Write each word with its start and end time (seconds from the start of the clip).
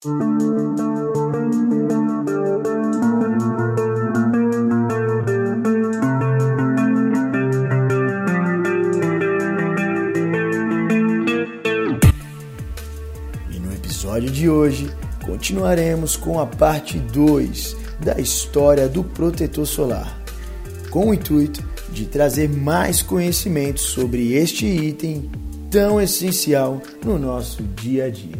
E 0.00 0.08
no 13.58 13.72
episódio 13.74 14.30
de 14.30 14.48
hoje 14.48 14.88
continuaremos 15.26 16.14
com 16.14 16.38
a 16.38 16.46
parte 16.46 17.00
2 17.00 17.76
da 17.98 18.20
história 18.20 18.88
do 18.88 19.02
protetor 19.02 19.66
solar, 19.66 20.22
com 20.90 21.10
o 21.10 21.14
intuito 21.14 21.60
de 21.90 22.06
trazer 22.06 22.48
mais 22.48 23.02
conhecimento 23.02 23.80
sobre 23.80 24.34
este 24.34 24.64
item 24.64 25.28
tão 25.68 26.00
essencial 26.00 26.80
no 27.04 27.18
nosso 27.18 27.64
dia 27.64 28.04
a 28.04 28.10
dia. 28.10 28.37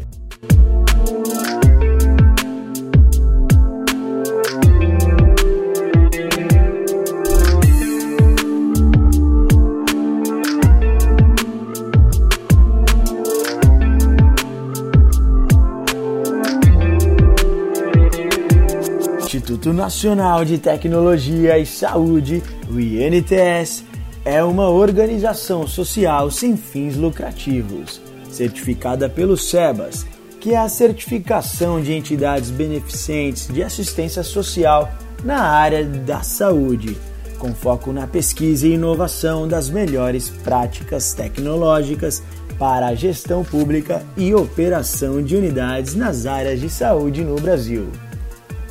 Instituto 19.68 19.72
Nacional 19.72 20.45
de 20.45 20.58
Tecnologia 20.58 21.58
e 21.58 21.67
Saúde, 21.67 22.43
o 22.71 22.81
INTS, 22.81 23.85
é 24.25 24.43
uma 24.43 24.68
organização 24.68 25.67
social 25.67 26.31
sem 26.31 26.57
fins 26.57 26.96
lucrativos, 26.96 28.00
certificada 28.31 29.09
pelo 29.09 29.36
SEBAS, 29.36 30.07
que 30.40 30.54
é 30.54 30.59
a 30.59 30.68
certificação 30.68 31.82
de 31.82 31.93
entidades 31.93 32.50
beneficentes 32.50 33.48
de 33.48 33.62
assistência 33.62 34.23
social 34.23 34.91
na 35.23 35.41
área 35.41 35.85
da 35.85 36.23
saúde, 36.23 36.97
com 37.39 37.53
foco 37.55 37.92
na 37.92 38.07
pesquisa 38.07 38.67
e 38.67 38.75
inovação 38.75 39.47
das 39.47 39.69
melhores 39.69 40.29
práticas 40.29 41.12
tecnológicas 41.12 42.23
para 42.59 42.89
a 42.89 42.95
gestão 42.95 43.45
pública 43.45 44.03
e 44.17 44.35
operação 44.35 45.23
de 45.23 45.37
unidades 45.37 45.95
nas 45.95 46.27
áreas 46.27 46.61
de 46.61 46.70
saúde 46.70 47.23
no 47.23 47.37
Brasil. 47.37 47.89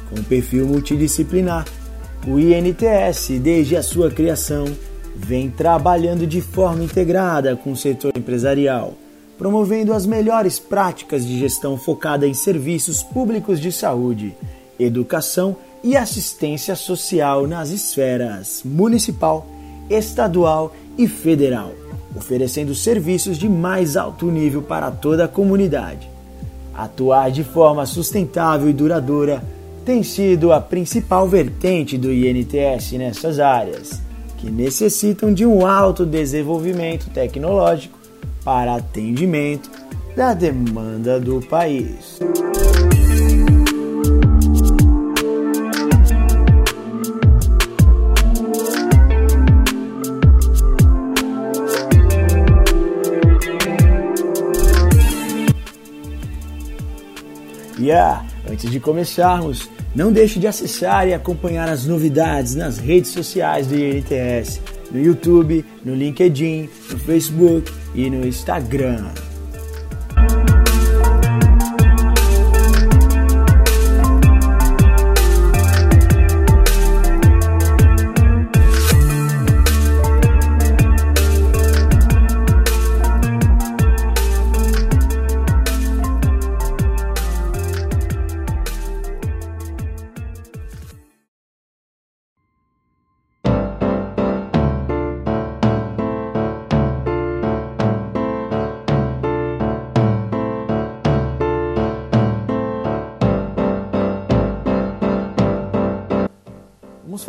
Com 0.09 0.23
perfil 0.23 0.67
multidisciplinar, 0.67 1.65
o 2.25 2.39
INTS, 2.39 3.39
desde 3.41 3.75
a 3.75 3.83
sua 3.83 4.09
criação, 4.09 4.65
vem 5.15 5.49
trabalhando 5.49 6.27
de 6.27 6.41
forma 6.41 6.83
integrada 6.83 7.55
com 7.55 7.71
o 7.71 7.75
setor 7.75 8.11
empresarial, 8.15 8.93
promovendo 9.37 9.93
as 9.93 10.05
melhores 10.05 10.59
práticas 10.59 11.25
de 11.25 11.39
gestão 11.39 11.77
focada 11.77 12.27
em 12.27 12.33
serviços 12.33 13.03
públicos 13.03 13.59
de 13.59 13.71
saúde, 13.71 14.35
educação 14.79 15.55
e 15.83 15.95
assistência 15.95 16.75
social 16.75 17.47
nas 17.47 17.69
esferas 17.69 18.61
municipal, 18.63 19.47
estadual 19.89 20.75
e 20.97 21.07
federal, 21.07 21.71
oferecendo 22.15 22.75
serviços 22.75 23.37
de 23.37 23.47
mais 23.47 23.95
alto 23.95 24.29
nível 24.29 24.61
para 24.61 24.91
toda 24.91 25.25
a 25.25 25.29
comunidade. 25.29 26.09
Atuar 26.73 27.31
de 27.31 27.43
forma 27.43 27.85
sustentável 27.85 28.69
e 28.69 28.73
duradoura 28.73 29.41
tem 29.87 30.03
sido 30.03 30.51
a 30.51 30.59
principal 30.59 31.29
vertente 31.29 31.97
do 31.97 32.11
INTS 32.11 32.91
nessas 32.91 33.39
áreas, 33.39 34.01
que 34.37 34.51
necessitam 34.51 35.33
de 35.33 35.45
um 35.45 35.65
alto 35.65 36.05
desenvolvimento 36.05 37.09
tecnológico 37.09 37.97
para 38.43 38.75
atendimento 38.75 39.71
da 40.13 40.33
demanda 40.33 41.21
do 41.21 41.39
país. 41.39 42.19
Yeah, 57.79 58.25
antes 58.51 58.69
de 58.69 58.81
começarmos, 58.81 59.76
não 59.97 60.13
deixe 60.13 60.37
de 60.37 60.45
acessar 60.45 61.07
e 61.07 61.13
acompanhar 61.15 61.67
as 61.67 61.87
novidades 61.87 62.53
nas 62.53 62.77
redes 62.77 63.09
sociais 63.09 63.65
do 63.65 63.75
INTS, 63.75 64.61
no 64.91 65.01
YouTube, 65.01 65.65
no 65.83 65.95
LinkedIn, 65.95 66.69
no 66.91 66.99
Facebook 66.99 67.73
e 67.95 68.07
no 68.07 68.23
Instagram. 68.23 69.09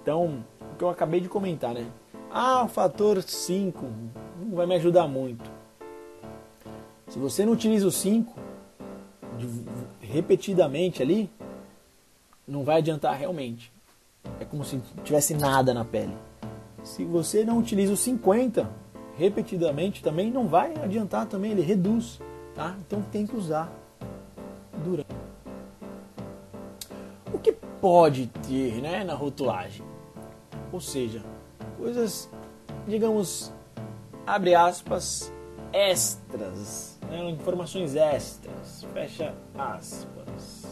Então, 0.02 0.44
o 0.60 0.76
que 0.76 0.84
eu 0.84 0.90
acabei 0.90 1.20
de 1.20 1.28
comentar, 1.28 1.72
né? 1.72 1.86
Ah, 2.30 2.64
o 2.64 2.68
fator 2.68 3.22
5 3.22 3.86
não 4.40 4.56
vai 4.56 4.66
me 4.66 4.74
ajudar 4.76 5.08
muito. 5.08 5.49
Se 7.10 7.18
você 7.18 7.44
não 7.44 7.52
utiliza 7.52 7.88
o 7.88 7.90
5 7.90 8.32
repetidamente 10.00 11.02
ali, 11.02 11.28
não 12.46 12.62
vai 12.62 12.78
adiantar 12.78 13.16
realmente. 13.18 13.72
É 14.38 14.44
como 14.44 14.64
se 14.64 14.80
tivesse 15.02 15.34
nada 15.34 15.74
na 15.74 15.84
pele. 15.84 16.16
Se 16.84 17.04
você 17.04 17.44
não 17.44 17.58
utiliza 17.58 17.92
o 17.92 17.96
50 17.96 18.70
repetidamente, 19.18 20.02
também 20.02 20.30
não 20.30 20.46
vai 20.46 20.72
adiantar 20.76 21.26
também, 21.26 21.50
ele 21.50 21.62
reduz, 21.62 22.20
tá? 22.54 22.76
Então 22.86 23.02
tem 23.02 23.26
que 23.26 23.36
usar 23.36 23.70
durante. 24.84 25.10
O 27.34 27.38
que 27.40 27.52
pode 27.80 28.28
ter, 28.48 28.80
né, 28.80 29.02
na 29.02 29.14
rotulagem? 29.14 29.84
Ou 30.72 30.80
seja, 30.80 31.24
coisas, 31.76 32.30
digamos, 32.86 33.52
abre 34.24 34.54
aspas, 34.54 35.32
extras, 35.72 36.89
né? 37.10 37.30
informações 37.30 37.96
extras. 37.96 38.86
Fecha 38.92 39.34
aspas. 39.58 40.70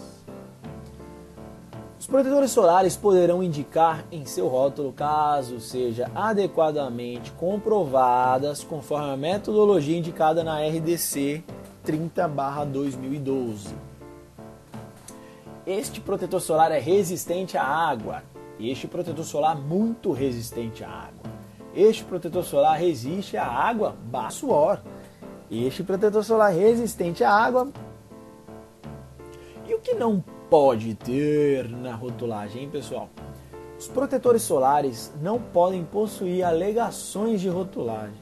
Os 1.99 2.06
protetores 2.06 2.52
solares 2.52 2.96
poderão 2.96 3.43
indicar 3.43 4.05
em 4.11 4.25
seu 4.25 4.46
rótulo 4.46 4.93
caso 4.93 5.61
seja 5.61 6.11
adequadamente 6.14 7.32
comprovadas 7.32 8.62
conforme 8.62 9.11
a 9.11 9.17
metodologia 9.17 9.99
indicada 9.99 10.44
na 10.44 10.61
RDC 10.61 11.43
30/2012. 11.85 13.75
Este 15.67 16.00
protetor 16.00 16.40
solar 16.40 16.73
é 16.73 16.79
resistente 16.79 17.58
à 17.58 17.64
água. 17.64 18.23
Este 18.58 18.87
protetor 18.87 19.25
solar 19.25 19.56
muito 19.56 20.12
resistente 20.12 20.82
à 20.82 20.88
água. 20.88 21.31
Este 21.75 22.05
protetor 22.05 22.43
solar 22.43 22.79
resiste 22.79 23.37
à 23.37 23.44
água, 23.44 23.94
barra 24.05 24.31
Este 25.50 25.83
protetor 25.83 26.23
solar 26.23 26.53
resistente 26.53 27.25
à 27.25 27.33
água. 27.33 27.69
E 29.67 29.75
o 29.75 29.81
que 29.81 29.95
não 29.95 30.23
pode 30.50 30.95
ter 30.95 31.69
na 31.69 31.95
rotulagem, 31.95 32.65
hein, 32.65 32.71
pessoal? 32.71 33.09
Os 33.79 33.87
protetores 33.87 34.43
solares 34.43 35.12
não 35.23 35.39
podem 35.41 35.85
possuir 35.85 36.45
alegações 36.45 37.41
de 37.41 37.49
rotulagem 37.49 38.17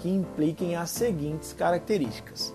que 0.00 0.08
impliquem 0.08 0.76
as 0.76 0.90
seguintes 0.90 1.52
características: 1.52 2.54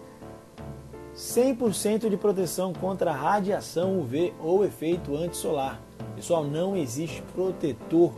100% 1.16 2.10
de 2.10 2.18
proteção 2.18 2.74
contra 2.74 3.12
radiação 3.12 4.00
UV 4.00 4.34
ou 4.40 4.66
efeito 4.66 5.16
antissolar. 5.16 5.82
Pessoal, 6.16 6.44
não 6.44 6.76
existe 6.76 7.22
protetor 7.34 8.12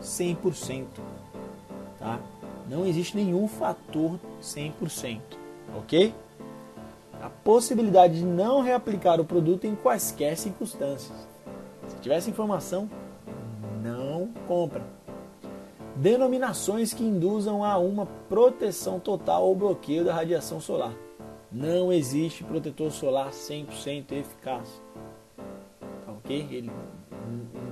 100%, 0.00 0.84
tá? 1.98 2.20
Não 2.68 2.86
existe 2.86 3.16
nenhum 3.16 3.48
fator 3.48 4.18
100%, 4.42 5.20
ok? 5.76 6.14
A 7.22 7.28
possibilidade 7.28 8.18
de 8.18 8.24
não 8.24 8.62
reaplicar 8.62 9.20
o 9.20 9.24
produto 9.24 9.66
em 9.66 9.74
quaisquer 9.74 10.36
circunstâncias. 10.36 11.16
Se 11.88 11.96
tiver 11.96 12.16
essa 12.16 12.30
informação, 12.30 12.88
não 13.82 14.28
compra. 14.46 14.82
Denominações 15.96 16.92
que 16.92 17.02
induzam 17.02 17.64
a 17.64 17.76
uma 17.76 18.06
proteção 18.28 19.00
total 19.00 19.46
ou 19.46 19.54
bloqueio 19.54 20.04
da 20.04 20.14
radiação 20.14 20.60
solar. 20.60 20.94
Não 21.50 21.92
existe 21.92 22.44
protetor 22.44 22.92
solar 22.92 23.30
100% 23.30 24.12
eficaz. 24.12 24.80
Tá 26.06 26.12
ok? 26.12 26.46
Ele 26.50 26.70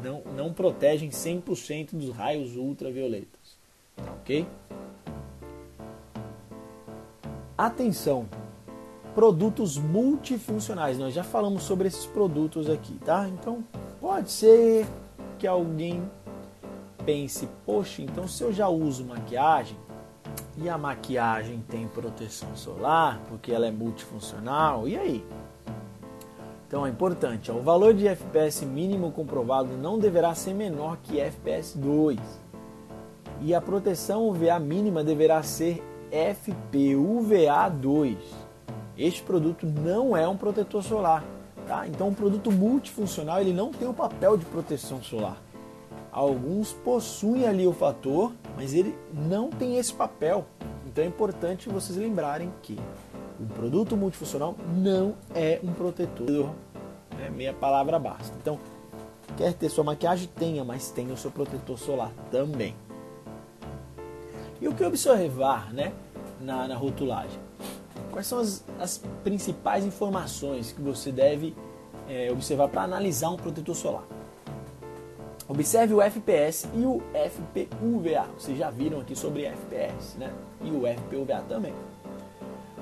não, 0.03 0.23
não 0.35 0.53
protege 0.53 1.07
100% 1.07 1.95
dos 1.95 2.11
raios 2.11 2.57
ultravioletas. 2.57 3.57
Tá 3.95 4.13
ok? 4.21 4.47
Atenção! 7.57 8.27
Produtos 9.15 9.79
multifuncionais. 9.79 10.99
Nós 10.99 11.15
já 11.15 11.25
falamos 11.25 11.63
sobre 11.63 11.89
esses 11.89 12.05
produtos 12.05 12.69
aqui, 12.69 12.99
tá? 13.03 13.27
Então, 13.29 13.65
pode 13.99 14.31
ser 14.31 14.87
que 15.39 15.47
alguém 15.47 16.03
pense, 17.07 17.49
poxa, 17.65 18.03
então 18.03 18.29
se 18.29 18.43
eu 18.43 18.53
já 18.53 18.69
uso 18.69 19.05
maquiagem, 19.05 19.79
e 20.59 20.69
a 20.69 20.77
maquiagem 20.77 21.65
tem 21.67 21.87
proteção 21.87 22.55
solar, 22.55 23.23
porque 23.29 23.53
ela 23.53 23.67
é 23.67 23.71
multifuncional. 23.71 24.87
E 24.87 24.99
aí? 24.99 25.25
Então 26.69 26.87
é 26.87 26.91
importante, 26.91 27.51
ó, 27.51 27.55
o 27.55 27.63
valor 27.63 27.95
de 27.95 28.07
FPS 28.07 28.67
mínimo 28.67 29.13
comprovado 29.13 29.77
não 29.79 29.99
deverá 29.99 30.35
ser 30.35 30.53
menor 30.53 30.99
que 31.03 31.21
FPS 31.21 31.79
2. 31.79 32.19
E 33.41 33.55
a 33.55 33.61
proteção 33.61 34.29
UVA 34.29 34.59
mínima 34.59 35.05
deverá 35.05 35.43
ser 35.43 35.83
FPUVA 36.17 37.69
2. 37.69 38.17
Este 38.97 39.23
produto 39.23 39.67
não 39.67 40.17
é 40.17 40.27
um 40.27 40.37
protetor 40.37 40.83
solar, 40.83 41.23
tá? 41.67 41.87
Então 41.87 42.09
um 42.09 42.15
produto 42.15 42.51
multifuncional 42.51 43.41
ele 43.41 43.53
não 43.53 43.71
tem 43.71 43.87
o 43.87 43.93
papel 43.93 44.37
de 44.37 44.47
proteção 44.47 45.03
solar. 45.03 45.37
Alguns 46.11 46.73
possuem 46.73 47.47
ali 47.47 47.67
o 47.67 47.73
fator, 47.75 48.33
mas 48.57 48.73
ele 48.73 48.97
não 49.13 49.51
tem 49.51 49.77
esse 49.77 49.93
papel. 49.93 50.47
Então 50.87 51.05
é 51.05 51.07
importante 51.07 51.69
vocês 51.69 51.99
lembrarem 51.99 52.51
que 52.63 52.79
o 53.39 53.45
produto 53.45 53.95
multifuncional 53.97 54.57
não 54.75 55.15
é 55.35 55.61
um 55.63 55.75
protetor. 55.75 56.51
Né? 57.19 57.29
Meia 57.29 57.53
palavra 57.53 57.99
basta. 57.99 58.35
Então, 58.41 58.59
quer 59.37 59.53
ter 59.53 59.69
sua 59.69 59.85
maquiagem? 59.85 60.31
Tenha, 60.35 60.65
mas 60.65 60.91
tenha 60.91 61.13
o 61.13 61.17
seu 61.19 61.31
protetor 61.31 61.79
solar 61.79 62.11
também. 62.31 62.75
E 64.59 64.67
o 64.67 64.75
que 64.75 64.83
observar 64.83 65.73
né, 65.75 65.93
na, 66.41 66.69
na 66.69 66.77
rotulagem? 66.77 67.39
Quais 68.11 68.27
são 68.27 68.39
as, 68.39 68.65
as 68.81 68.99
principais 69.23 69.85
informações 69.85 70.73
que 70.73 70.81
você 70.81 71.13
deve 71.13 71.55
é, 72.09 72.31
observar 72.31 72.69
para 72.69 72.83
analisar 72.83 73.31
um 73.31 73.37
protetor 73.37 73.75
solar? 73.75 74.05
Observe 75.49 75.95
o 75.95 76.03
FPS 76.03 76.67
e 76.75 76.85
o 76.85 77.01
FPUVA. 77.13 78.27
Vocês 78.37 78.59
já 78.59 78.69
viram 78.69 79.01
aqui 79.01 79.15
sobre 79.15 79.45
FPS, 79.45 80.19
né? 80.19 80.33
E 80.61 80.71
o 80.71 80.83
FPUVA 80.83 81.45
também. 81.49 81.73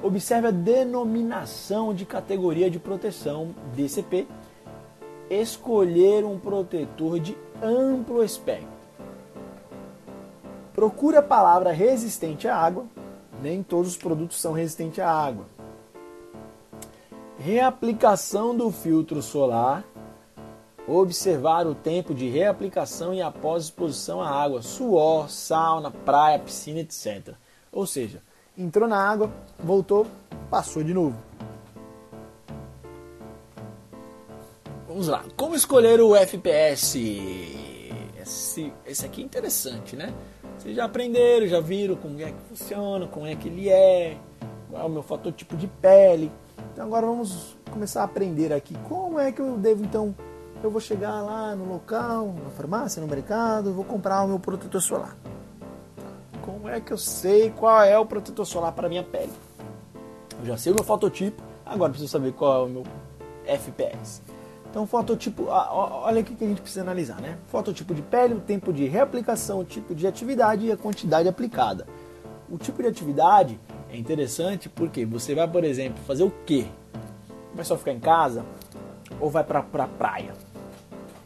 Observe 0.03 0.49
a 0.49 0.51
denominação 0.51 1.93
de 1.95 2.07
categoria 2.07 2.71
de 2.71 2.79
proteção 2.79 3.55
DCP. 3.75 4.27
Escolher 5.29 6.25
um 6.25 6.39
protetor 6.39 7.21
de 7.21 7.37
amplo 7.63 8.25
espectro. 8.25 8.69
Procure 10.75 11.17
a 11.17 11.23
palavra 11.23 11.71
resistente 11.71 12.49
à 12.49 12.57
água. 12.57 12.87
Nem 13.45 13.63
todos 13.63 13.91
os 13.91 13.97
produtos 13.99 14.41
são 14.41 14.55
resistentes 14.55 15.01
à 15.01 15.11
água. 15.11 15.45
Reaplicação 17.39 18.57
do 18.57 18.71
filtro 18.71 19.21
solar 19.21 19.85
Observar 20.87 21.67
o 21.67 21.75
tempo 21.75 22.15
de 22.15 22.29
reaplicação 22.29 23.15
e 23.15 23.23
após 23.23 23.65
exposição 23.65 24.21
à 24.21 24.29
água, 24.29 24.61
suor, 24.61 25.31
sauna, 25.31 25.91
praia, 25.91 26.39
piscina, 26.39 26.81
etc. 26.81 27.35
Ou 27.73 27.87
seja, 27.87 28.23
entrou 28.57 28.87
na 28.87 28.99
água, 28.99 29.33
voltou, 29.59 30.07
passou 30.51 30.85
de 30.85 30.93
novo. 30.93 31.17
Vamos 34.87 35.09
lá. 35.09 35.25
Como 35.37 35.55
escolher 35.55 36.03
o 36.03 36.15
FPS? 36.15 36.99
Esse, 38.21 38.71
esse 38.85 39.07
aqui 39.07 39.23
é 39.23 39.25
interessante, 39.25 39.97
né? 39.97 40.13
Vocês 40.65 40.77
já 40.77 40.87
aprenderam, 40.87 41.47
já 41.47 41.61
viram 41.61 41.95
como 41.95 42.19
é 42.23 42.33
que 42.33 42.41
funciona, 42.49 43.07
como 43.07 43.27
é 43.27 43.37
que 43.37 43.49
ele 43.49 43.69
é, 43.69 44.17
qual 44.71 44.83
é 44.83 44.87
o 44.87 44.89
meu 44.89 45.03
fator 45.03 45.31
tipo 45.31 45.59
de 45.59 45.67
pele. 45.67 46.33
Então 46.73 46.87
agora 46.87 47.05
vamos 47.05 47.55
começar 47.71 48.01
a 48.01 48.05
aprender 48.05 48.51
aqui 48.51 48.75
como 48.89 49.19
é 49.19 49.31
que 49.31 49.43
eu 49.43 49.59
devo 49.59 49.85
então 49.85 50.15
eu 50.63 50.71
vou 50.71 50.81
chegar 50.81 51.21
lá 51.21 51.55
no 51.55 51.71
local, 51.71 52.35
na 52.43 52.49
farmácia, 52.49 53.03
no 53.03 53.07
mercado, 53.07 53.75
vou 53.75 53.85
comprar 53.85 54.23
o 54.23 54.27
meu 54.27 54.39
protetor 54.39 54.81
solar. 54.81 55.15
Como 56.41 56.67
é 56.67 56.81
que 56.81 56.95
eu 56.95 56.99
sei 56.99 57.51
qual 57.51 57.83
é 57.83 57.99
o 57.99 58.07
protetor 58.07 58.47
solar 58.47 58.73
para 58.73 58.89
minha 58.89 59.03
pele? 59.03 59.35
Eu 60.41 60.47
já 60.47 60.57
sei 60.57 60.73
o 60.73 60.77
meu 60.77 60.85
fototipo, 60.85 61.43
agora 61.67 61.91
preciso 61.91 62.11
saber 62.11 62.33
qual 62.33 62.63
é 62.63 62.65
o 62.65 62.71
meu 62.71 62.83
FPS. 63.45 64.23
Então, 64.75 64.89
fototipo, 64.89 65.45
olha 65.47 66.21
o 66.21 66.25
que 66.25 66.45
a 66.45 66.49
gente 66.49 66.61
precisa 66.61 66.81
analisar, 66.81 67.21
né? 67.21 67.39
Fototipo 67.47 67.95
de 67.95 68.03
pele, 68.03 68.35
o 68.35 68.41
tempo 68.41 68.73
de 68.73 68.89
reaplicação, 68.89 69.61
o 69.61 69.65
tipo 69.65 69.95
de 69.95 70.05
atividade 70.05 70.67
e 70.67 70.73
a 70.73 70.77
quantidade 70.77 71.29
aplicada. 71.29 71.87
O 72.51 72.59
tipo 72.59 72.83
de 72.83 72.89
atividade 72.89 73.61
é 73.89 73.97
interessante 73.97 74.69
porque 74.69 75.07
você 75.07 75.33
vai, 75.33 75.47
por 75.47 75.63
exemplo, 75.63 76.03
fazer 76.09 76.25
o 76.25 76.33
quê? 76.45 76.67
Vai 77.55 77.65
só 77.65 77.79
ficar 77.79 77.93
em 77.93 78.01
casa 78.01 78.45
ou 79.21 79.31
vai 79.31 79.45
para 79.45 79.63
pra 79.63 79.87
praia? 79.87 80.35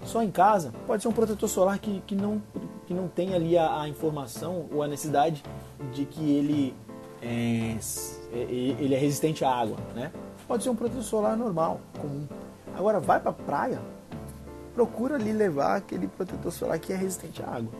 só 0.04 0.22
em 0.22 0.30
casa, 0.30 0.72
pode 0.86 1.02
ser 1.02 1.08
um 1.08 1.12
protetor 1.12 1.48
solar 1.48 1.78
que, 1.78 2.02
que, 2.06 2.14
não, 2.14 2.42
que 2.86 2.92
não 2.92 3.08
tem 3.08 3.34
ali 3.34 3.56
a, 3.56 3.80
a 3.80 3.88
informação 3.88 4.66
ou 4.70 4.82
a 4.82 4.88
necessidade 4.88 5.42
de 5.92 6.04
que 6.04 6.34
ele 6.34 6.74
é, 7.22 7.76
é 8.30 8.38
ele 8.38 8.94
é 8.94 8.98
resistente 8.98 9.42
à 9.42 9.50
água, 9.50 9.78
né? 9.94 10.12
Pode 10.46 10.62
ser 10.62 10.70
um 10.70 10.76
protetor 10.76 11.02
solar 11.02 11.36
normal, 11.36 11.80
comum. 11.98 12.26
Agora 12.78 13.00
vai 13.00 13.18
para 13.18 13.32
a 13.32 13.34
praia, 13.34 13.80
procura 14.72 15.16
ali 15.16 15.32
levar 15.32 15.78
aquele 15.78 16.06
protetor 16.06 16.52
solar 16.52 16.78
que 16.78 16.92
é 16.92 16.96
resistente 16.96 17.42
à 17.42 17.56
água. 17.56 17.72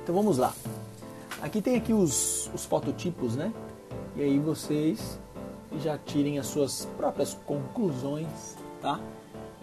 Então 0.00 0.14
vamos 0.14 0.38
lá. 0.38 0.54
Aqui 1.42 1.60
tem 1.60 1.74
aqui 1.74 1.92
os, 1.92 2.48
os 2.54 2.64
fototipos, 2.64 3.34
né? 3.34 3.52
E 4.14 4.22
aí 4.22 4.38
vocês 4.38 5.18
já 5.80 5.98
tirem 5.98 6.38
as 6.38 6.46
suas 6.46 6.84
próprias 6.96 7.34
conclusões, 7.34 8.56
tá? 8.80 9.00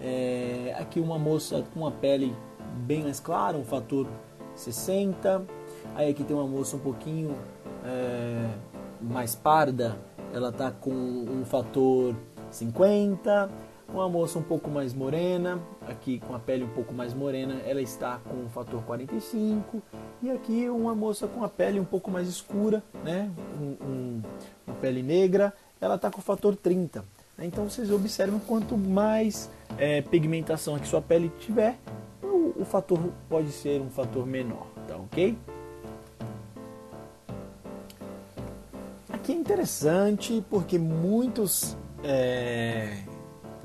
É, 0.01 0.75
aqui 0.77 0.99
uma 0.99 1.17
moça 1.17 1.63
com 1.73 1.79
uma 1.79 1.91
pele 1.91 2.35
bem 2.85 3.03
mais 3.03 3.21
clara, 3.21 3.55
um 3.55 3.63
fator 3.63 4.05
60. 4.55 5.45
Aí 5.95 6.11
aqui 6.11 6.25
tem 6.25 6.35
uma 6.35 6.47
moça 6.47 6.75
um 6.75 6.79
pouquinho 6.79 7.33
é, 7.85 8.49
mais 9.01 9.35
parda, 9.35 9.97
ela 10.33 10.49
está 10.49 10.69
com 10.69 10.91
um 10.91 11.45
fator 11.45 12.13
50. 12.51 13.49
Uma 13.89 14.09
moça 14.09 14.37
um 14.37 14.43
pouco 14.43 14.69
mais 14.69 14.93
morena, 14.93 15.59
aqui 15.87 16.19
com 16.19 16.35
a 16.35 16.39
pele 16.39 16.63
um 16.63 16.69
pouco 16.69 16.93
mais 16.93 17.13
morena, 17.13 17.61
ela 17.65 17.81
está 17.81 18.19
com 18.19 18.35
um 18.35 18.49
fator 18.49 18.83
45. 18.83 19.81
E 20.21 20.29
aqui 20.29 20.69
uma 20.69 20.93
moça 20.93 21.27
com 21.27 21.43
a 21.43 21.49
pele 21.49 21.79
um 21.79 21.85
pouco 21.85 22.11
mais 22.11 22.27
escura, 22.27 22.83
né? 23.03 23.31
Um, 23.59 23.85
um, 23.85 24.21
um 24.67 24.73
pele 24.73 25.01
negra, 25.01 25.53
ela 25.79 25.95
está 25.95 26.11
com 26.11 26.19
o 26.19 26.23
fator 26.23 26.55
30. 26.55 27.03
Né? 27.37 27.45
Então 27.45 27.69
vocês 27.69 27.89
observam 27.89 28.39
quanto 28.39 28.77
mais 28.77 29.49
é, 29.77 30.01
pigmentação 30.01 30.77
que 30.77 30.87
sua 30.87 31.01
pele 31.01 31.31
tiver, 31.39 31.77
o, 32.21 32.61
o 32.61 32.65
fator 32.65 32.99
pode 33.29 33.51
ser 33.51 33.81
um 33.81 33.89
fator 33.89 34.25
menor, 34.25 34.67
tá 34.87 34.97
ok? 34.97 35.37
Aqui 39.09 39.31
é 39.31 39.35
interessante 39.35 40.43
porque 40.49 40.77
muitos 40.77 41.77
é, 42.03 42.97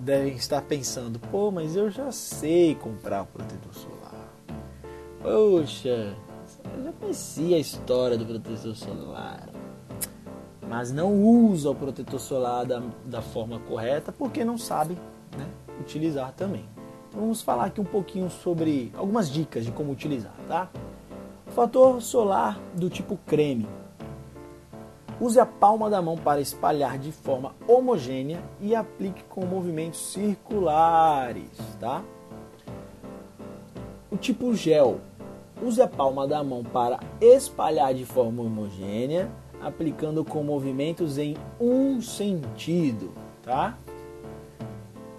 devem 0.02 0.34
estar 0.34 0.60
pensando, 0.62 1.18
pô, 1.18 1.50
mas 1.52 1.76
eu 1.76 1.88
já 1.88 2.10
sei 2.10 2.74
comprar 2.74 3.22
o 3.22 3.26
protetor 3.26 3.72
solar. 3.72 4.34
Poxa, 5.22 6.16
eu 6.76 6.84
já 6.84 6.92
conhecia 6.92 7.56
a 7.56 7.60
história 7.60 8.18
do 8.18 8.26
protetor 8.26 8.74
solar. 8.74 9.48
Mas 10.68 10.90
não 10.90 11.22
usa 11.22 11.70
o 11.70 11.74
protetor 11.74 12.18
solar 12.18 12.66
da, 12.66 12.82
da 13.04 13.22
forma 13.22 13.60
correta 13.60 14.10
porque 14.10 14.44
não 14.44 14.58
sabe 14.58 14.94
né, 15.36 15.46
utilizar 15.80 16.32
também. 16.32 16.64
Então 17.08 17.20
vamos 17.20 17.40
falar 17.40 17.66
aqui 17.66 17.80
um 17.80 17.84
pouquinho 17.84 18.28
sobre 18.28 18.90
algumas 18.96 19.30
dicas 19.30 19.64
de 19.64 19.70
como 19.70 19.92
utilizar, 19.92 20.34
tá? 20.48 20.68
O 21.46 21.50
fator 21.52 22.02
solar 22.02 22.58
do 22.74 22.90
tipo 22.90 23.16
creme 23.26 23.68
Use 25.22 25.38
a 25.38 25.46
palma 25.46 25.88
da 25.88 26.02
mão 26.02 26.16
para 26.16 26.40
espalhar 26.40 26.98
de 26.98 27.12
forma 27.12 27.54
homogênea 27.68 28.42
e 28.60 28.74
aplique 28.74 29.22
com 29.28 29.46
movimentos 29.46 30.12
circulares, 30.12 31.46
tá? 31.78 32.02
O 34.10 34.16
tipo 34.16 34.52
gel. 34.52 34.98
Use 35.62 35.80
a 35.80 35.86
palma 35.86 36.26
da 36.26 36.42
mão 36.42 36.64
para 36.64 36.98
espalhar 37.20 37.94
de 37.94 38.04
forma 38.04 38.42
homogênea, 38.42 39.30
aplicando 39.62 40.24
com 40.24 40.42
movimentos 40.42 41.18
em 41.18 41.36
um 41.60 42.02
sentido, 42.02 43.12
tá? 43.44 43.78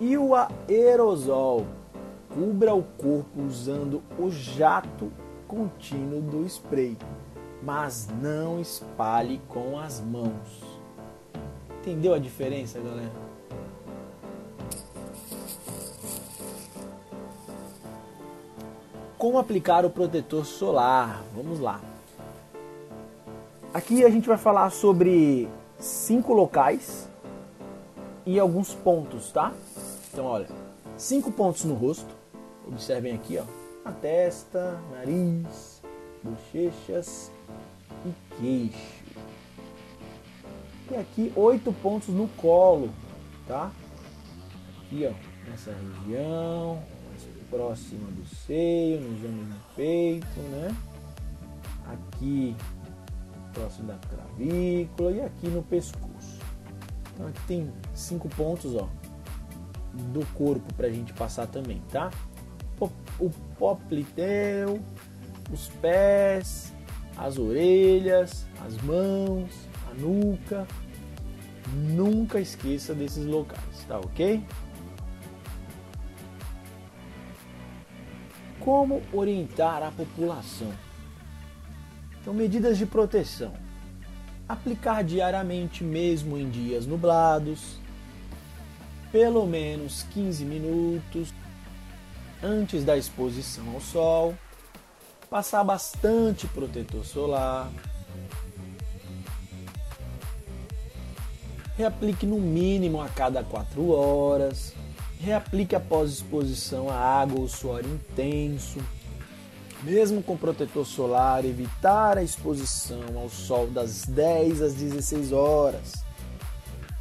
E 0.02 0.18
o 0.18 0.32
aerosol. 0.36 1.66
Cubra 2.34 2.76
o 2.76 2.84
corpo 2.84 3.42
usando 3.42 4.04
o 4.20 4.30
jato 4.30 5.10
contínuo 5.48 6.20
do 6.20 6.46
spray 6.46 6.98
mas 7.64 8.10
não 8.22 8.60
espalhe 8.60 9.40
com 9.48 9.80
as 9.80 10.02
mãos. 10.02 10.62
Entendeu 11.80 12.14
a 12.14 12.20
diferença, 12.20 12.80
galera? 12.80 13.12
Como 19.18 19.38
aplicar 19.38 19.86
o 19.86 19.90
protetor 19.90 20.46
solar? 20.46 21.24
Vamos 21.34 21.60
lá. 21.60 21.80
Aqui 23.74 24.04
a 24.04 24.10
gente 24.10 24.28
vai 24.28 24.38
falar 24.38 24.70
sobre 24.70 25.48
cinco 25.80 26.34
locais 26.34 27.08
e 28.26 28.38
alguns 28.38 28.74
pontos, 28.74 29.32
tá? 29.32 29.54
Então, 30.12 30.26
olha, 30.26 30.48
cinco 30.98 31.32
pontos 31.32 31.64
no 31.64 31.74
rosto. 31.74 32.14
Observem 32.68 33.14
aqui, 33.16 33.38
ó, 33.38 33.44
a 33.84 33.92
testa, 33.92 34.80
nariz, 34.92 35.82
bochechas, 36.22 37.32
e 38.06 38.14
queixo. 38.38 39.04
E 40.92 40.96
aqui 40.96 41.34
oito 41.36 41.72
pontos 41.74 42.10
no 42.10 42.28
colo, 42.30 42.90
tá? 43.48 43.72
Aqui, 44.86 45.08
ó, 45.08 45.50
nessa 45.50 45.72
região, 45.72 46.84
próxima 47.50 48.10
do 48.10 48.26
seio, 48.26 49.00
nos 49.00 49.24
ombros 49.24 49.48
do 49.48 49.76
peito, 49.76 50.40
né? 50.40 50.76
Aqui 51.86 52.56
próximo 53.54 53.88
da 53.88 53.98
clavícula 54.10 55.12
e 55.12 55.22
aqui 55.22 55.48
no 55.48 55.62
pescoço. 55.62 56.40
Então 57.14 57.28
aqui 57.28 57.40
tem 57.48 57.72
cinco 57.94 58.28
pontos, 58.30 58.76
ó, 58.76 58.90
do 59.94 60.26
corpo 60.34 60.74
pra 60.74 60.90
gente 60.90 61.14
passar 61.14 61.46
também, 61.46 61.82
tá? 61.92 62.10
O 63.20 63.30
popliteu, 63.58 64.82
os 65.52 65.70
pés, 65.80 66.74
as 67.18 67.38
orelhas, 67.38 68.46
as 68.66 68.78
mãos, 68.82 69.52
a 69.90 69.94
nuca. 69.94 70.68
Nunca 71.76 72.40
esqueça 72.40 72.94
desses 72.94 73.26
locais, 73.26 73.86
tá 73.88 74.00
ok? 74.00 74.44
Como 78.60 79.02
orientar 79.12 79.82
a 79.82 79.92
população? 79.92 80.72
Então, 82.22 82.34
medidas 82.34 82.78
de 82.78 82.86
proteção. 82.86 83.54
Aplicar 84.48 85.04
diariamente, 85.04 85.84
mesmo 85.84 86.38
em 86.38 86.50
dias 86.50 86.86
nublados, 86.86 87.80
pelo 89.12 89.46
menos 89.46 90.04
15 90.14 90.44
minutos 90.46 91.34
antes 92.42 92.84
da 92.84 92.98
exposição 92.98 93.64
ao 93.74 93.80
sol 93.80 94.36
passar 95.34 95.64
bastante 95.64 96.46
protetor 96.46 97.04
solar. 97.04 97.68
Reaplique 101.76 102.24
no 102.24 102.38
mínimo 102.38 103.02
a 103.02 103.10
cada 103.10 103.44
4 103.44 103.90
horas. 103.90 104.76
Reaplique 105.20 105.76
após 105.76 106.12
exposição 106.12 106.88
a 106.88 106.94
água 106.94 107.40
ou 107.40 107.48
suor 107.48 107.84
intenso. 107.84 108.78
Mesmo 109.82 110.22
com 110.22 110.38
protetor 110.38 110.86
solar, 110.86 111.44
evitar 111.44 112.20
a 112.20 112.24
exposição 112.24 113.18
ao 113.18 113.28
sol 113.28 113.66
das 113.66 114.06
10 114.06 114.62
às 114.62 114.76
16 114.76 115.32
horas. 115.32 115.94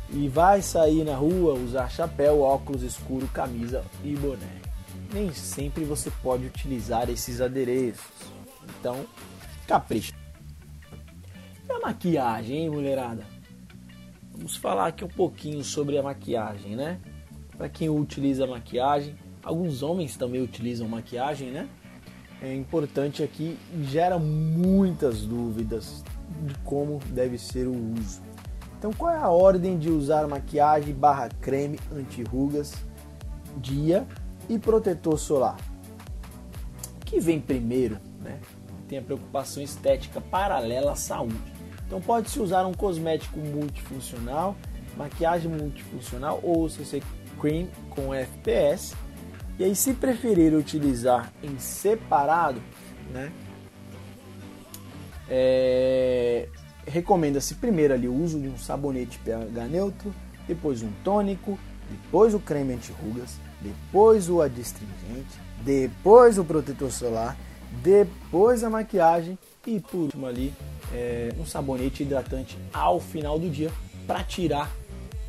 E 0.08 0.26
vai 0.26 0.62
sair 0.62 1.04
na 1.04 1.16
rua, 1.16 1.52
usar 1.52 1.90
chapéu, 1.90 2.40
óculos 2.40 2.82
escuro, 2.82 3.28
camisa 3.28 3.84
e 4.02 4.16
boné 4.16 4.61
nem 5.12 5.32
sempre 5.32 5.84
você 5.84 6.10
pode 6.22 6.46
utilizar 6.46 7.10
esses 7.10 7.40
adereços. 7.40 8.32
Então, 8.78 9.04
capricha. 9.66 10.14
E 11.68 11.72
a 11.72 11.80
maquiagem, 11.80 12.58
hein, 12.58 12.70
mulherada? 12.70 13.24
Vamos 14.32 14.56
falar 14.56 14.86
aqui 14.86 15.04
um 15.04 15.08
pouquinho 15.08 15.62
sobre 15.62 15.98
a 15.98 16.02
maquiagem, 16.02 16.74
né? 16.74 16.98
Para 17.56 17.68
quem 17.68 17.88
utiliza 17.88 18.46
maquiagem, 18.46 19.14
alguns 19.42 19.82
homens 19.82 20.16
também 20.16 20.40
utilizam 20.40 20.88
maquiagem, 20.88 21.50
né? 21.50 21.68
É 22.40 22.52
importante 22.52 23.22
aqui, 23.22 23.56
gera 23.84 24.18
muitas 24.18 25.22
dúvidas 25.24 26.02
de 26.44 26.54
como 26.64 26.98
deve 27.10 27.38
ser 27.38 27.68
o 27.68 27.92
uso. 27.92 28.20
Então, 28.78 28.92
qual 28.92 29.14
é 29.14 29.18
a 29.18 29.28
ordem 29.28 29.78
de 29.78 29.88
usar 29.90 30.26
maquiagem 30.26 30.92
barra 30.92 31.28
creme 31.40 31.78
anti-rugas 31.92 32.74
dia 33.58 34.06
e 34.48 34.58
protetor 34.58 35.18
solar. 35.18 35.56
O 37.00 37.04
que 37.04 37.20
vem 37.20 37.40
primeiro, 37.40 37.98
né? 38.20 38.40
Tem 38.88 38.98
a 38.98 39.02
preocupação 39.02 39.62
estética 39.62 40.20
paralela 40.20 40.92
à 40.92 40.96
saúde. 40.96 41.52
Então 41.86 42.00
pode-se 42.00 42.40
usar 42.40 42.66
um 42.66 42.72
cosmético 42.72 43.38
multifuncional, 43.38 44.56
maquiagem 44.96 45.50
multifuncional 45.50 46.40
ou 46.42 46.68
CC 46.68 47.02
Cream 47.40 47.68
com 47.90 48.14
FPS. 48.14 48.94
E 49.58 49.64
aí, 49.64 49.76
se 49.76 49.92
preferir 49.92 50.54
utilizar 50.54 51.32
em 51.42 51.58
separado, 51.58 52.60
né? 53.12 53.30
É, 55.28 56.48
recomenda-se 56.86 57.54
primeiro 57.56 57.94
ali 57.94 58.08
o 58.08 58.14
uso 58.14 58.40
de 58.40 58.48
um 58.48 58.56
sabonete 58.56 59.18
pH 59.18 59.64
neutro, 59.66 60.14
depois 60.48 60.82
um 60.82 60.90
tônico, 61.04 61.58
depois 61.90 62.34
o 62.34 62.40
creme 62.40 62.74
anti-rugas, 62.74 63.38
depois 63.62 64.28
o 64.28 64.40
adstringente, 64.40 65.40
depois 65.60 66.38
o 66.38 66.44
protetor 66.44 66.90
solar, 66.90 67.36
depois 67.82 68.64
a 68.64 68.70
maquiagem 68.70 69.38
e 69.66 69.80
por 69.80 69.98
último 70.00 70.26
ali 70.26 70.52
é, 70.92 71.32
um 71.38 71.46
sabonete 71.46 72.02
hidratante 72.02 72.58
ao 72.72 73.00
final 73.00 73.38
do 73.38 73.48
dia 73.48 73.70
para 74.06 74.22
tirar 74.24 74.70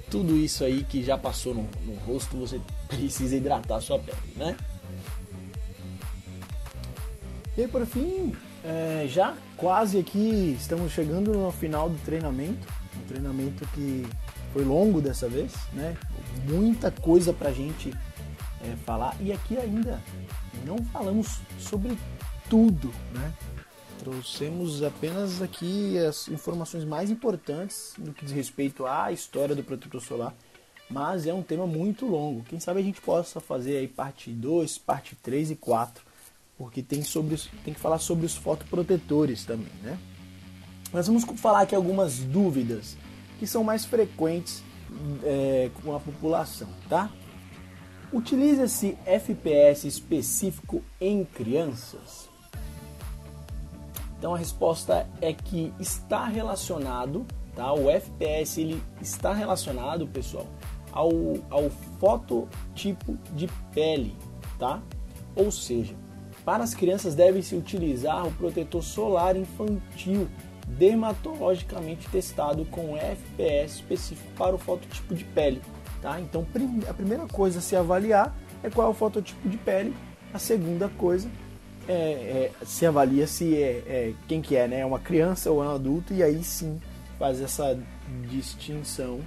tudo 0.09 0.35
isso 0.35 0.63
aí 0.63 0.83
que 0.83 1.03
já 1.03 1.17
passou 1.17 1.53
no, 1.55 1.67
no 1.85 1.95
rosto, 2.05 2.37
você 2.37 2.59
precisa 2.87 3.35
hidratar 3.35 3.81
sua 3.81 3.99
pele, 3.99 4.17
né? 4.35 4.55
E 7.55 7.67
por 7.67 7.85
fim, 7.85 8.33
é, 8.63 9.05
já 9.07 9.35
quase 9.55 9.99
aqui 9.99 10.57
estamos 10.59 10.91
chegando 10.91 11.33
no 11.33 11.51
final 11.51 11.89
do 11.89 11.97
treinamento, 12.03 12.67
um 12.97 13.07
treinamento 13.07 13.67
que 13.73 14.05
foi 14.51 14.63
longo 14.63 15.01
dessa 15.01 15.27
vez, 15.27 15.53
né? 15.73 15.95
Muita 16.47 16.89
coisa 16.91 17.31
pra 17.31 17.51
gente 17.51 17.93
é, 18.63 18.75
falar. 18.85 19.15
E 19.19 19.31
aqui 19.31 19.57
ainda 19.57 20.01
não 20.65 20.77
falamos 20.85 21.39
sobre 21.59 21.97
tudo, 22.49 22.91
né? 23.13 23.33
Trouxemos 23.99 24.83
apenas 24.83 25.41
aqui 25.41 25.97
as 25.97 26.27
informações 26.27 26.83
mais 26.83 27.09
importantes 27.09 27.93
no 27.97 28.13
que 28.13 28.25
diz 28.25 28.33
respeito 28.33 28.85
à 28.85 29.11
história 29.11 29.55
do 29.55 29.63
protetor 29.63 30.01
solar, 30.01 30.33
mas 30.89 31.25
é 31.25 31.33
um 31.33 31.41
tema 31.41 31.65
muito 31.65 32.05
longo. 32.05 32.43
Quem 32.43 32.59
sabe 32.59 32.81
a 32.81 32.83
gente 32.83 32.99
possa 32.99 33.39
fazer 33.39 33.77
aí 33.77 33.87
parte 33.87 34.29
2, 34.29 34.77
parte 34.79 35.15
3 35.15 35.51
e 35.51 35.55
4, 35.55 36.03
porque 36.57 36.81
tem, 36.81 37.01
sobre, 37.01 37.37
tem 37.63 37.73
que 37.73 37.79
falar 37.79 37.99
sobre 37.99 38.25
os 38.25 38.35
fotoprotetores 38.35 39.45
também, 39.45 39.71
né? 39.81 39.97
Nós 40.91 41.07
vamos 41.07 41.23
falar 41.39 41.61
aqui 41.61 41.73
algumas 41.73 42.19
dúvidas 42.19 42.95
que 43.39 43.47
são 43.47 43.63
mais 43.63 43.83
frequentes 43.83 44.61
é, 45.23 45.71
com 45.81 45.95
a 45.95 45.99
população, 45.99 46.69
tá? 46.87 47.09
Utiliza-se 48.13 48.95
FPS 49.07 49.87
específico 49.87 50.83
em 51.01 51.25
crianças? 51.25 52.29
Então 54.19 54.35
a 54.35 54.37
resposta 54.37 55.09
é 55.19 55.33
que 55.33 55.73
está 55.79 56.27
relacionado, 56.27 57.25
tá? 57.55 57.73
O 57.73 57.89
FPS 57.89 58.61
ele 58.61 58.83
está 59.01 59.33
relacionado, 59.33 60.05
pessoal, 60.05 60.45
ao, 60.91 61.09
ao 61.49 61.71
fototipo 61.99 63.17
de 63.31 63.47
pele, 63.73 64.15
tá? 64.59 64.79
Ou 65.35 65.51
seja, 65.51 65.95
para 66.45 66.63
as 66.63 66.75
crianças 66.75 67.15
deve-se 67.15 67.55
utilizar 67.55 68.27
o 68.27 68.31
protetor 68.33 68.83
solar 68.83 69.35
infantil 69.35 70.29
dermatologicamente 70.67 72.07
testado 72.09 72.63
com 72.65 72.95
FPS 72.95 73.77
específico 73.77 74.31
para 74.37 74.53
o 74.53 74.59
fototipo 74.59 75.15
de 75.15 75.25
pele. 75.25 75.59
Tá? 76.03 76.19
Então 76.19 76.45
a 76.89 76.93
primeira 76.93 77.25
coisa 77.27 77.59
a 77.59 77.61
se 77.61 77.77
avaliar 77.77 78.35
é 78.61 78.69
qual 78.69 78.89
é 78.89 78.91
o 78.91 78.93
fototipo 78.93 79.47
de 79.47 79.55
pele. 79.55 79.95
A 80.33 80.37
segunda 80.37 80.89
coisa 80.89 81.29
é, 81.87 81.93
é 81.93 82.51
se 82.65 82.85
avalia 82.85 83.25
se 83.25 83.55
é, 83.55 83.83
é, 83.87 84.13
quem 84.27 84.41
que 84.41 84.53
é, 84.57 84.67
né? 84.67 84.81
É 84.81 84.85
uma 84.85 84.99
criança 84.99 85.49
ou 85.49 85.63
é 85.63 85.67
um 85.67 85.75
adulto 85.75 86.13
e 86.13 86.21
aí 86.21 86.43
sim 86.43 86.77
faz 87.17 87.39
essa 87.39 87.79
distinção 88.29 89.21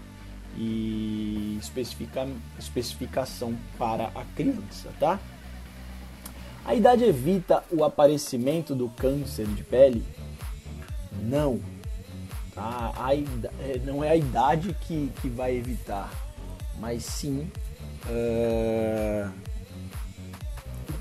e 0.55 1.57
especifica, 1.59 2.29
especificação 2.59 3.57
para 3.79 4.11
a 4.15 4.23
criança, 4.37 4.91
tá? 5.01 5.19
A 6.63 6.75
idade 6.75 7.05
evita 7.05 7.65
o 7.71 7.85
aparecimento 7.85 8.75
do 8.75 8.91
câncer 8.91 9.47
de 9.47 9.65
pele? 9.65 10.05
Não. 11.23 11.59
Tá? 12.55 12.93
A, 12.97 13.15
é, 13.15 13.81
não 13.83 14.05
é 14.05 14.11
a 14.11 14.17
idade 14.17 14.77
que, 14.83 15.11
que 15.23 15.29
vai 15.29 15.57
evitar, 15.57 16.11
mas 16.79 17.05
sim 17.05 17.51
uh, 18.07 19.33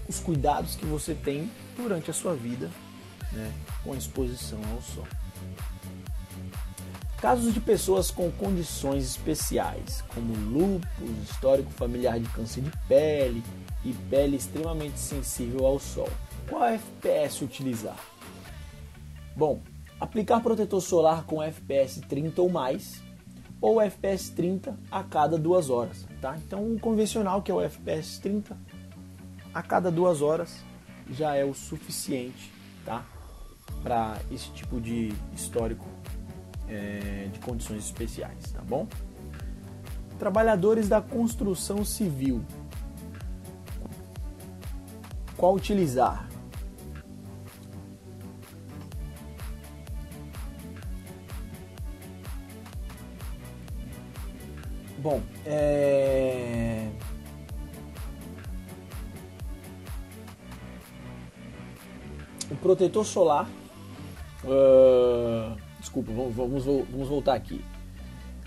os 0.07 0.19
cuidados 0.19 0.75
que 0.75 0.85
você 0.85 1.13
tem 1.13 1.49
durante 1.75 2.09
a 2.09 2.13
sua 2.13 2.35
vida 2.35 2.69
né, 3.31 3.51
com 3.83 3.93
a 3.93 3.97
exposição 3.97 4.59
ao 4.73 4.81
sol. 4.81 5.07
Casos 7.19 7.53
de 7.53 7.59
pessoas 7.59 8.11
com 8.11 8.29
condições 8.31 9.03
especiais, 9.03 10.03
como 10.13 10.33
lúpus, 10.35 11.29
histórico 11.29 11.71
familiar 11.71 12.19
de 12.19 12.27
câncer 12.29 12.61
de 12.61 12.71
pele 12.87 13.43
e 13.83 13.93
pele 14.09 14.35
extremamente 14.35 14.99
sensível 14.99 15.65
ao 15.65 15.79
sol. 15.79 16.09
Qual 16.47 16.63
FPS 16.65 17.43
utilizar? 17.43 17.97
Bom, 19.35 19.61
aplicar 19.99 20.39
protetor 20.41 20.81
solar 20.81 21.23
com 21.23 21.41
FPS 21.41 22.01
30 22.01 22.41
ou 22.41 22.49
mais, 22.49 23.01
ou 23.61 23.81
FPS 23.81 24.31
30 24.31 24.77
a 24.91 25.03
cada 25.03 25.37
duas 25.37 25.69
horas. 25.69 26.05
Tá? 26.21 26.37
Então, 26.37 26.73
o 26.73 26.79
convencional, 26.79 27.41
que 27.41 27.51
é 27.51 27.53
o 27.53 27.61
FPS 27.61 28.19
30, 28.19 28.57
a 29.53 29.61
cada 29.61 29.91
duas 29.91 30.21
horas 30.21 30.63
já 31.09 31.35
é 31.35 31.43
o 31.43 31.53
suficiente 31.53 32.51
tá? 32.83 33.05
para 33.83 34.17
esse 34.31 34.49
tipo 34.51 34.81
de 34.81 35.13
histórico 35.33 35.85
é, 36.67 37.29
de 37.31 37.39
condições 37.39 37.85
especiais. 37.85 38.51
Tá 38.51 38.61
bom? 38.61 38.87
Trabalhadores 40.19 40.87
da 40.87 41.01
construção 41.01 41.83
civil. 41.83 42.43
Qual 45.37 45.53
utilizar? 45.53 46.27
Bom, 55.05 55.21
é... 55.45 56.89
o 62.49 62.55
protetor 62.55 63.05
solar. 63.05 63.47
Uh... 64.43 65.55
Desculpa, 65.79 66.11
vamos, 66.11 66.35
vamos, 66.35 66.65
vamos 66.65 67.07
voltar 67.07 67.35
aqui. 67.35 67.63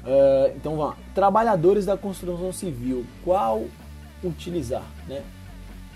Uh, 0.01 0.57
então 0.57 0.75
vamos 0.75 0.97
lá. 0.97 0.97
Trabalhadores 1.15 1.87
da 1.87 1.97
construção 1.97 2.53
civil, 2.53 3.07
qual 3.25 3.65
utilizar? 4.25 4.83
Né? 5.07 5.23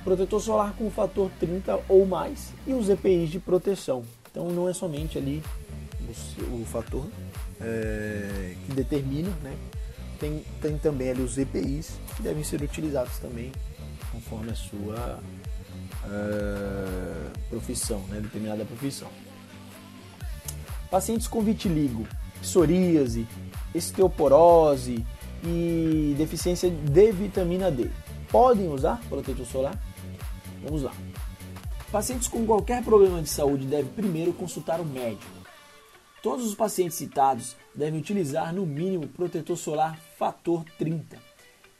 Protetor 0.05 0.40
solar 0.40 0.75
com 0.75 0.88
fator 0.92 1.29
30 1.40 1.81
ou 1.88 2.07
mais 2.07 2.55
e 2.64 2.72
os 2.72 2.88
EPIs 2.88 3.31
de 3.31 3.40
proteção. 3.40 4.05
Então 4.31 4.48
não 4.51 4.68
é 4.68 4.72
somente 4.72 5.18
ali 5.18 5.42
o, 6.01 6.62
o 6.62 6.64
fator 6.66 7.05
é, 7.61 8.55
que 8.64 8.75
determina 8.75 9.31
né, 9.42 9.57
tem, 10.23 10.45
tem 10.61 10.79
também 10.79 11.11
ali 11.11 11.21
os 11.21 11.37
EPIs 11.37 11.99
que 12.17 12.23
devem 12.23 12.45
ser 12.45 12.63
utilizados 12.63 13.19
também 13.19 13.51
conforme 14.13 14.53
a 14.53 14.55
sua 14.55 15.19
uh, 16.05 17.39
profissão, 17.51 17.99
né, 18.09 18.21
determinada 18.21 18.65
profissão. 18.65 19.09
Pacientes 20.89 21.27
com 21.27 21.43
vitiligo, 21.43 22.07
psoríase, 22.41 23.27
osteoporose 23.75 25.05
e 25.43 26.15
deficiência 26.17 26.71
de 26.71 27.13
vitamina 27.13 27.69
D 27.69 27.91
podem 28.31 28.69
usar 28.69 29.01
protetor 29.09 29.47
solar? 29.47 29.77
Vamos 30.63 30.83
lá. 30.83 30.93
Pacientes 31.91 32.29
com 32.29 32.47
qualquer 32.47 32.85
problema 32.85 33.21
de 33.21 33.29
saúde 33.29 33.67
devem 33.67 33.91
primeiro 33.91 34.33
consultar 34.33 34.81
o 34.81 34.85
médico 34.85 35.43
Todos 36.23 36.47
os 36.47 36.55
pacientes 36.55 36.97
citados 36.97 37.57
devem 37.75 37.99
utilizar 37.99 38.55
no 38.55 38.65
mínimo 38.65 39.09
protetor 39.09 39.57
solar 39.57 39.99
fator 40.17 40.65
30 40.79 41.19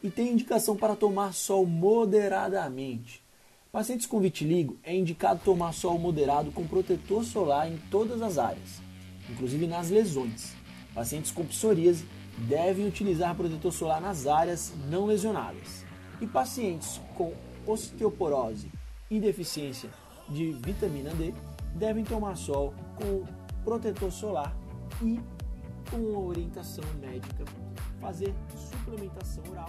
e 0.03 0.11
tem 0.11 0.33
indicação 0.33 0.77
para 0.77 0.97
tomar 0.97 1.33
sol 1.33 1.65
moderadamente. 1.65 3.23
Pacientes 3.71 4.05
com 4.05 4.19
vitiligo 4.19 4.77
é 4.83 4.97
indicado 4.97 5.41
tomar 5.45 5.73
sol 5.73 5.97
moderado 5.97 6.51
com 6.51 6.67
protetor 6.67 7.25
solar 7.25 7.71
em 7.71 7.77
todas 7.89 8.21
as 8.21 8.37
áreas, 8.37 8.83
inclusive 9.31 9.69
nas 9.69 9.91
lesões. 9.91 10.55
Pacientes 10.93 11.31
com 11.31 11.47
psoríase 11.47 12.05
devem 12.37 12.89
utilizar 12.89 13.37
protetor 13.37 13.73
solar 13.73 14.01
nas 14.01 14.27
áreas 14.27 14.73
não 14.91 15.07
lesionadas. 15.07 15.85
E 16.21 16.27
pacientes 16.27 17.01
com 17.15 17.33
osteoporose 17.65 18.69
e 19.09 19.21
deficiência 19.21 19.89
de 20.29 20.51
vitamina 20.51 21.15
D 21.15 21.33
devem 21.77 22.03
tomar 22.03 22.37
sol 22.37 22.75
com 22.97 23.42
protetor 23.65 24.11
solar 24.11 24.55
e, 25.03 25.21
com 25.91 26.27
orientação 26.27 26.85
médica, 27.01 27.45
fazer 28.01 28.35
suplementação 28.57 29.43
oral 29.51 29.69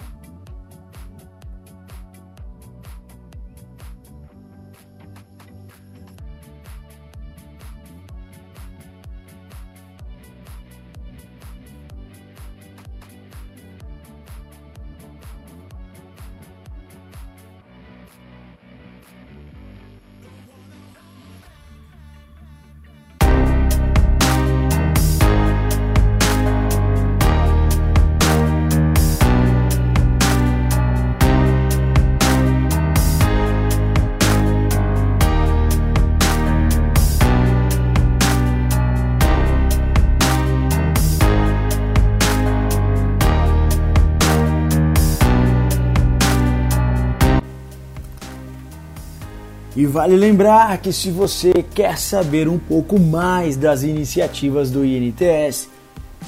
E 49.75 49.87
vale 49.87 50.15
lembrar 50.15 50.77
que 50.77 50.93
se 50.93 51.09
você 51.09 51.51
quer 51.73 51.97
saber 51.97 52.47
um 52.47 52.59
pouco 52.59 52.99
mais 52.99 53.57
das 53.57 53.81
iniciativas 53.81 54.69
do 54.69 54.85
INTS, 54.85 55.67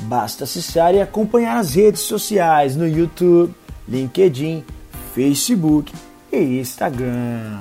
basta 0.02 0.46
acessar 0.46 0.96
e 0.96 1.02
acompanhar 1.02 1.58
as 1.58 1.76
redes 1.76 2.02
sociais 2.02 2.76
no 2.76 2.88
YouTube, 2.88 3.54
LinkedIn, 3.88 4.64
Facebook 5.14 5.94
e 6.32 6.60
Instagram. 6.60 7.60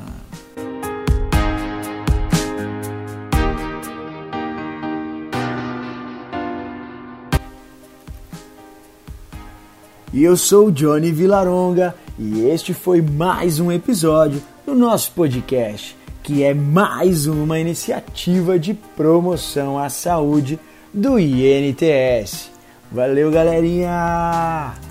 E 10.14 10.23
eu 10.23 10.37
sou 10.37 10.70
Johnny 10.70 11.12
Vilaronga 11.12 11.94
e 12.18 12.44
este 12.47 12.73
foi 12.73 13.03
mais 13.03 13.61
um 13.61 13.70
episódio 13.70 14.40
no 14.66 14.74
nosso 14.74 15.12
podcast, 15.12 15.96
que 16.22 16.42
é 16.42 16.55
mais 16.55 17.27
uma 17.27 17.59
iniciativa 17.59 18.59
de 18.59 18.74
promoção 18.74 19.79
à 19.79 19.88
saúde 19.88 20.59
do 20.92 21.18
INTS. 21.18 22.50
Valeu, 22.90 23.31
galerinha! 23.31 24.84